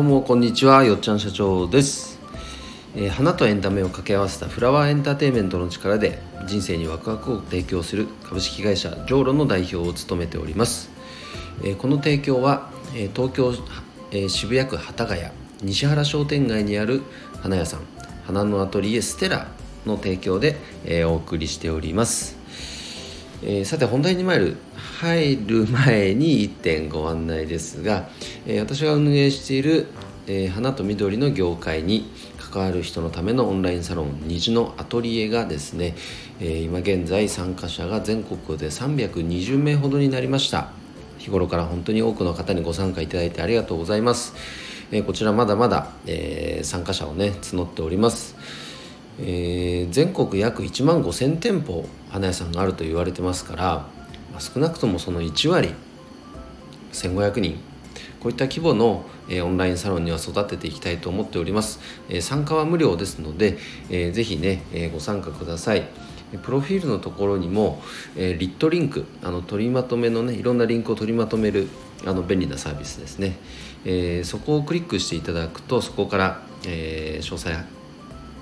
[0.00, 2.18] どうもこんにちはよっちゃん社長です、
[2.96, 10.88] えー、花とエンタメを掛け合わせたフラワーエンターテインメントの力で人生にワクワクを提供する株式会社ジョーロの代表を務めております、
[11.62, 13.52] えー、この提供は、えー、東京、
[14.10, 15.20] え渋谷区幡ヶ谷
[15.60, 17.02] 西原商店街にある
[17.42, 17.80] 花屋さん
[18.24, 19.48] 花のアトリエステラ
[19.84, 20.56] の提供で、
[20.86, 22.39] えお送りしております。
[23.42, 24.56] えー、さて本題に参る
[25.00, 28.08] 入る前に1点ご案内ですが、
[28.46, 29.86] えー、私が運営している、
[30.26, 35.94] えー、花と緑の業界に関わる人のためのオンラインサロン虹のアトリエがですね、
[36.40, 40.70] え今現在参加者が全国で320名ほどになりました。
[41.18, 44.34] 日頃から本当に多くの方にご参加いただいてありがとうございます、
[44.90, 48.69] えこちらまだまだ、え参加者をね募っております。
[49.18, 55.74] えー、全国約1万5,000店舗花屋さんがあると言われてますから、まあ、少なくともその1割
[56.92, 57.58] 1500人
[58.20, 65.88] こういった規模の、えー、オンラインサロンには育てていきたいと思っております、えー、参加は無料ですので、えー、ぜひね、えー、ご参加ください。
[66.38, 67.82] プロフィールのところにも、
[68.16, 71.68] えー、リットリンクあの取りまとめのねいろんなリンクを取りまとめる
[72.06, 73.36] あの便利なサービスですね、
[73.84, 77.79] えー、そこをクリックしていただくとそこから、えー、詳細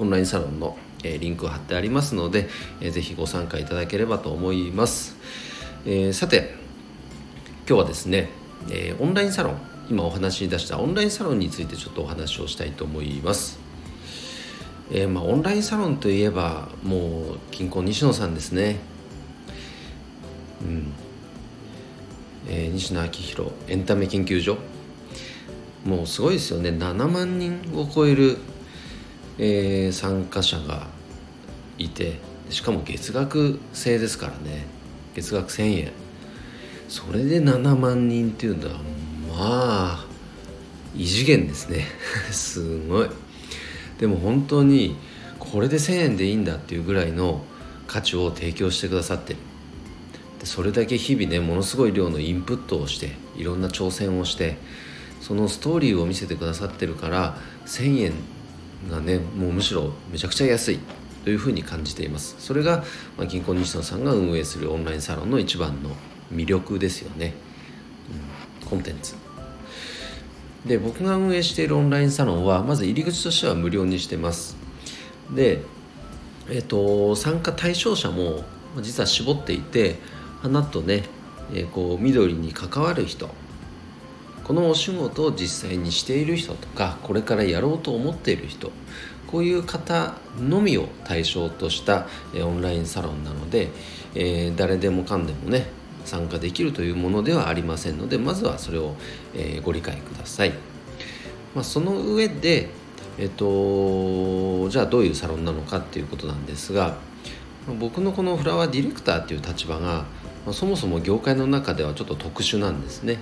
[0.00, 2.48] オンラインサロンの、えリンクを貼ってありますので、
[2.80, 5.16] えー、ぜひご参加いただければと思います、
[5.86, 6.54] えー、さて
[7.66, 8.28] 今日はですね、
[8.70, 13.58] えー、オンラインサロン今お話し出したオンラインサロンについてちょっとお話をしたいと思います。
[14.92, 18.76] えー、まあ、オンラインサロンといえばもう近婚西野さんですね。
[20.62, 20.92] うん、
[22.48, 24.58] えー、西野昭弘エンタメ研究所。
[25.84, 26.70] もうすごいですよね。
[26.70, 28.36] 7万人を超える
[29.42, 30.86] えー、参加者が
[31.78, 32.18] いて
[32.50, 34.66] しかも月額制ですからね。
[35.14, 35.92] 月額1000円。
[36.88, 38.82] それで7万人っていうのはま
[40.02, 40.04] あ
[40.94, 41.86] 異次元ですね。
[42.30, 43.08] すごい。
[43.98, 44.96] でも本当に
[45.38, 47.42] これで1000円でいいんだっていうぐらいの
[47.86, 49.38] 価値を提供してくださってる。
[50.40, 54.58] でそれだけ日々ねものすごい量のインプットをしていろんな挑戦をして
[55.22, 58.12] そのストーリーを見せてくださってるから1000円
[58.88, 60.78] がねもうむしろめちゃくちゃ安い
[61.24, 62.36] というふうに感じています。
[62.38, 62.84] それが、
[63.18, 65.90] まあ、銀行西野さんが運営するオンラインサロンの一番の
[66.32, 67.34] 魅力ですよね、
[68.62, 69.14] うん、コンテンツ。
[70.64, 74.56] で僕が運営しているオンラインサロンはまず入り口としては無料にしてます。
[75.34, 75.62] で
[76.48, 78.44] えっ、と参加対象者も
[78.80, 79.98] 実は絞っていて
[80.42, 81.04] 花とね、
[81.52, 83.28] え、こう緑に関わる人
[84.50, 88.72] このお仕事を実際にしている人とかこれからやろうと思っている人
[89.28, 93.68] こういう方のみを対象としたオンラインサロンなので、
[94.16, 95.68] えー、誰でもかんでもね
[96.04, 98.96] 参加できるというものではありませんのでまずはそれを、
[99.36, 100.50] えー、ご理解ください、
[101.54, 102.70] まあ、その上で、
[103.18, 106.96] えっと、じゃあどういうサロンなのかっていうことなんですが
[107.78, 110.06] 僕のこのフラワーディレクターっていう立場が、
[110.44, 113.20] ま、そもそも業界の中ではちょっと特殊なんですね。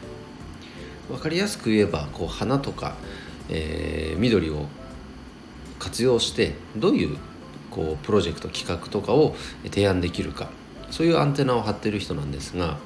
[1.08, 2.96] 分かりやすく言えばこう花とか、
[3.48, 4.66] えー、緑を
[5.78, 7.16] 活用してどういう
[7.70, 10.50] こうプロジェクト企画とかを提案できるか。
[10.90, 12.78] そういうアンテナを張ってる人なんですが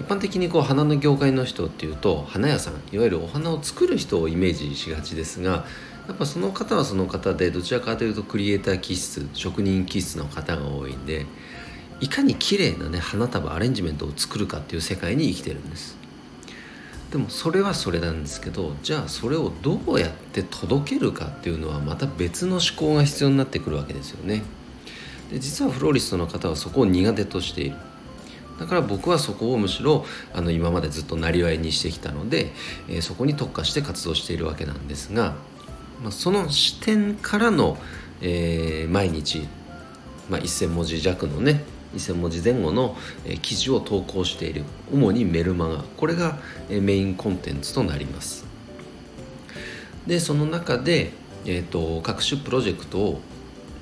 [0.00, 5.66] 一般的にこう花の業界の人っていうと花屋さんいわゆるお花を作る人をイメージしがちですが
[6.08, 11.26] やっぱその方はその方でどちらかというとクリエイター気質職人気質の方が多いんで
[12.00, 15.96] いかに綺麗なね花束アレンジメントを作るかっていう世界に生きてるんです。
[17.14, 24.42] でもそれはそれなんですけどじゃあそれをどうやって届けるかっていうのはまた別の思考が必要になってくるわけですよね。
[25.30, 27.76] で実はフローリストの方はそこを苦手としている。
[28.58, 32.50] だから僕はそこをむしろあの今までずっとなりわいにしてきたので、
[32.88, 35.36] えー、そこに特化して活動しているわけなんですが、
[36.02, 37.78] まあ、その視点からの、
[38.22, 39.46] えー、毎日、
[40.28, 41.62] まあ、1,000文字弱のね
[41.94, 42.96] 2000文字前後の
[43.42, 46.38] 記事を投稿している主にメルマガこれが
[46.68, 48.44] メインコンテンツとなります。
[50.06, 51.12] でその中で、
[51.46, 53.20] えーと、各種プロジェクトを、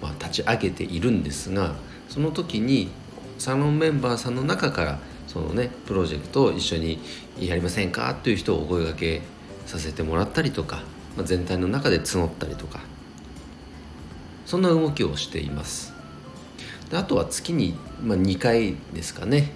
[0.01, 1.75] まあ、立ち上げているんですが
[2.09, 2.91] その時に
[3.39, 7.01] サロンメンバーさんの中からそのねプロジェクトを一緒に
[7.41, 8.15] やりませんか？
[8.23, 9.23] という人をお声がけ
[9.67, 10.83] させてもらったりとか、
[11.17, 12.81] まあ、全体の中で募ったりとか
[14.45, 15.92] そんな動きをしています。
[16.93, 19.51] あとは月に、まあ、2回ですかね。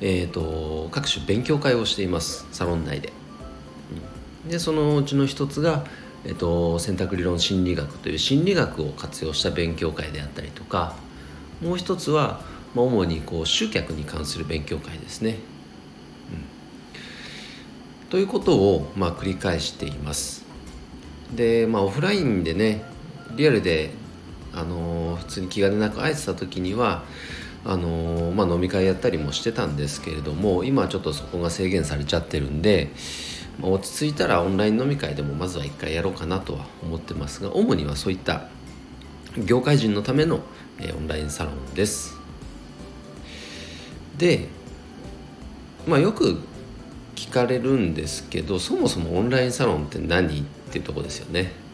[0.00, 2.46] えーと、各種勉強会をしています。
[2.52, 3.12] サロン内で。
[4.48, 5.84] でそのうちの一つが、
[6.24, 10.94] えーと、選択理論心理学という心理学を活用した勉強会であったりとか
[11.60, 12.40] もう一つは、
[12.74, 15.38] まあ、主にこう集客に関する勉強会ですね。
[18.08, 20.44] ということを、まあ、繰り返しています。
[21.34, 22.84] で、まあ、オフラインでね
[23.34, 23.90] リアルで、
[24.56, 27.04] あのー、普通に気兼ねなく会えてた時には
[27.64, 32.90] あのー、まあ、飲み会やったりもしてたんですけれども今はちょっとそこが制限されちゃってるんで、
[33.60, 38.48] まあ、落ち着いたらオンライン飲み会でもまずは一回やろうかなとは思ってますが主にはそういった
[39.36, 40.40] 業界人のための、
[40.78, 42.16] えー、オンラインサロンです。
[44.16, 44.48] で
[45.86, 46.38] まあよく
[47.14, 51.65] 聞かれるんですけどそもそもオンラインサロンって何っていうとこですよね。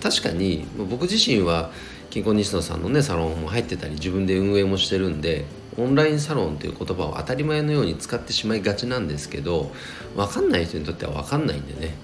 [0.00, 1.70] 確かに僕自身は
[2.10, 5.44] 健康西野さんのねサロンも入ってたり自分で運営もしてるんで
[5.78, 9.72] オンラインサロンという言葉を当たり前のように使ってしまいがちなんですけど
[10.14, 11.94] 分かんない人にとっては分かんないんでね。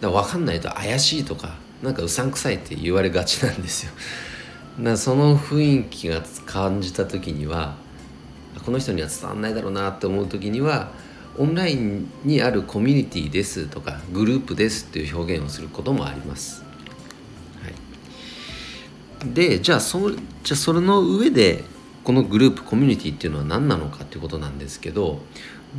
[0.00, 3.92] だか分かんないと怪しいとかなんかうさんくさいって言われがちなんですよ。
[4.80, 7.76] だその雰囲気が感じた時には
[8.64, 10.92] この人には伝わんないだろうなって思う時には
[11.38, 16.64] オンラインにあるコミュニティですとかグループですっていう表現をすることもあります。
[17.62, 17.68] は
[19.24, 20.20] い、でじゃあそじゃ
[20.52, 21.62] あそれの上で
[22.02, 25.20] このグループコミュニティっていうのは何なのかっていうことなんですけど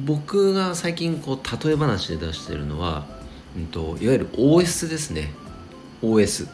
[0.06, 3.05] 僕が最近こう例え話で出してるのは、
[3.57, 5.33] うんと、いわゆる OS ですね。
[6.01, 6.47] OS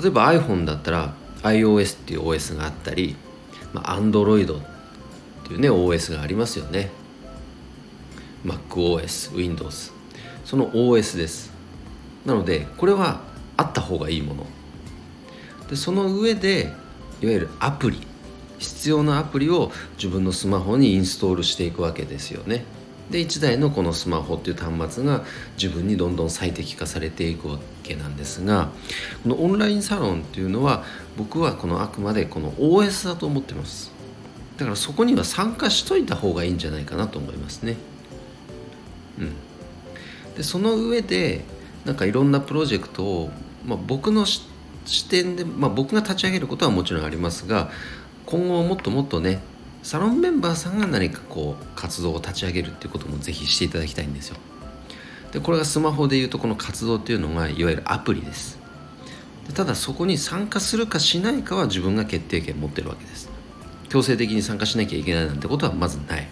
[0.00, 3.16] 例えば iPhone だったら iOS っていう OS があったり、
[3.72, 4.62] まあ、Android っ
[5.46, 6.90] ていうね OS がありますよね。
[8.74, 9.92] MacOS、Windows
[10.44, 11.52] その OS です。
[12.26, 13.20] なのでこれは
[13.56, 14.46] あった方がいいもの。
[15.70, 16.72] でその上で
[17.22, 17.98] いわゆるアプリ
[18.58, 22.64] 必要なアプリを自分のスマホにインストールしていくわけですよね。
[23.10, 25.24] で1台のこのスマホっていう端末が
[25.56, 28.70] 自分にどんどん最適化されていくわけなんですが
[29.22, 30.84] このオンラインサロンっていうのは
[31.18, 33.92] 僕はこのあくまでこの OS だと思ってます。
[34.56, 37.76] だからそこには参加しといた方がいいんじゃないかなと思いますね。
[39.18, 39.34] うん、
[40.36, 41.44] でその上で
[41.84, 43.30] なんかいろんなプロジェクトを、
[43.64, 44.48] まあ、僕の視
[45.08, 47.70] 点で、まあ、僕が立ち上げることはもちろんありますが
[48.26, 49.42] 今後もっともっとね
[49.82, 54.36] サロンメンバーさんが何かこう活動を立ち上げるっていうこともぜひしていただきたいんですよ。
[55.32, 58.58] でこれがスマホでいうとこの活動っていうのがいわゆるアプリです。
[59.52, 63.28] ただそこに参加するかしないかは自分が決定権持ってるわけです。
[63.90, 66.26] 強制的に参加しなきゃいけないなんてことはまずない。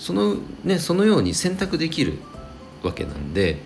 [0.00, 2.18] そのねそのように選択できる
[2.82, 3.58] わけなんで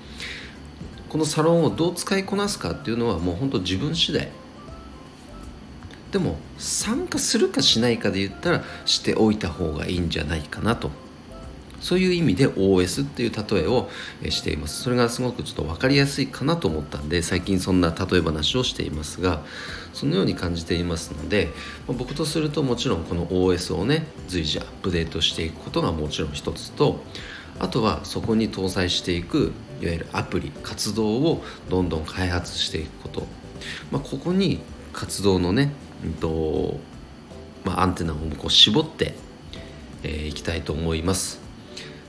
[1.08, 4.28] このサロンをどう使いこなすかっていうのはもう本当自分次第。
[6.10, 10.90] でも参加するかしないかで言ったらしておいた方がいいんじゃないかなと。
[11.84, 13.90] そういう意味で OS っていう例えを
[14.30, 14.82] しています。
[14.82, 19.42] それがすごくちょっと分かりやすいかなと思ったんで最近そんな例え話をしていますが
[19.92, 21.50] そのように感じていますので
[21.86, 27.04] 僕とするともちろんこの OS をね随時アップデートしていくことがもちろん一つと
[27.60, 29.52] あとはそこに搭載していく
[29.82, 33.26] いわゆるアプリ活動をどんどん開発していくこと、
[33.90, 34.60] まあ、ここに
[34.94, 35.70] 活動のね、
[36.02, 36.80] うんと
[37.62, 39.12] まあ、アンテナをこう絞ってい、
[40.02, 41.43] えー、きたいと思います。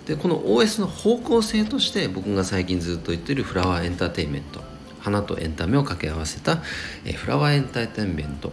[0.06, 4.64] でこの OS の方向性として僕が最近ずっと言ってるフラワーエンターテインメント。
[5.00, 8.52] 花とエンタメを掛け合わせた、フラワーエンターテインメント。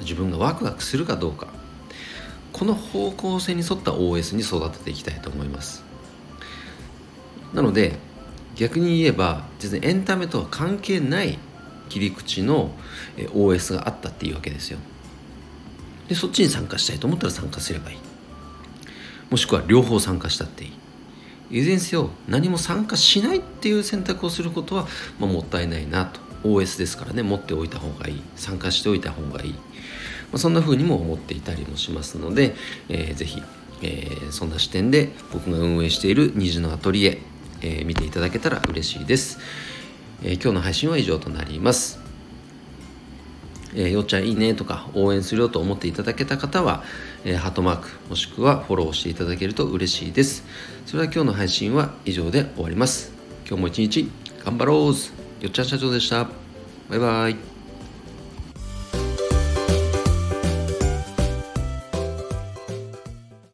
[0.00, 1.48] 自分がワクワクするかどうか。
[2.52, 5.84] この方向性に沿った OS に育てていきたいと思います。
[7.54, 7.96] なので
[8.56, 11.38] 逆に言えば全然エンタメとは関係ない
[11.88, 12.70] 切り口の
[13.16, 14.78] OS があったっていうわけですよ。
[16.08, 17.98] でそっちに参加したいと思ったら参加すればいい。
[19.30, 20.79] もしくは両方参加したっていい。
[21.50, 24.86] いずれにせよ何も参加しないっていう選択をすることは、
[25.18, 26.20] まあ、もったいないなと。
[26.42, 27.22] OS ですからね。
[27.22, 28.22] 持っておいた方がいい。
[28.36, 29.58] 参加しておいた方がいい、ま
[30.34, 32.54] あ、そんな風にも思っていたりもしますので、
[32.88, 33.42] えー、ぜひ、
[33.82, 37.20] えー、そんな視点で僕が運営している虹のアトリエ、
[37.62, 39.38] えー、見ていただけたら嬉しいです、
[40.22, 41.99] えー、今日の配信は以上となります。
[43.74, 46.82] えー、よっちゃんいいねとか応援するよと思っていただけた方は、
[47.24, 50.44] えー、ハートマークもしくはフォローしていただけると嬉しいです。
[50.86, 53.12] それでは今日の配信は以上で終わります。
[53.46, 54.10] 今日も一日
[54.44, 56.28] 頑張ろうよっちゃん社長でした。
[56.88, 57.49] バイバイ。